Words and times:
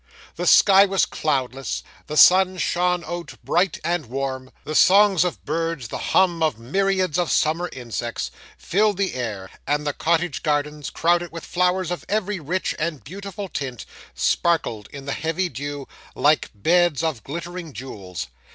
The 0.35 0.47
sky 0.47 0.85
was 0.87 1.05
cloudless; 1.05 1.83
the 2.07 2.17
sun 2.17 2.57
shone 2.57 3.03
out 3.05 3.35
bright 3.43 3.79
and 3.83 4.07
warm; 4.07 4.49
the 4.63 4.73
songs 4.73 5.23
of 5.23 5.45
birds, 5.45 5.89
the 5.89 5.99
hum 5.99 6.41
of 6.41 6.57
myriads 6.57 7.19
of 7.19 7.29
summer 7.31 7.69
insects, 7.71 8.31
filled 8.57 8.97
the 8.97 9.13
air; 9.13 9.47
and 9.67 9.85
the 9.85 9.93
cottage 9.93 10.41
gardens, 10.41 10.89
crowded 10.89 11.31
with 11.31 11.45
flowers 11.45 11.91
of 11.91 12.03
every 12.09 12.39
rich 12.39 12.73
and 12.79 13.03
beautiful 13.03 13.47
tint, 13.47 13.85
sparkled, 14.15 14.89
in 14.91 15.05
the 15.05 15.13
heavy 15.13 15.49
dew, 15.49 15.87
like 16.15 16.49
beds 16.55 17.03
of 17.03 17.23
glittering 17.23 17.71
jewels. 17.71 18.25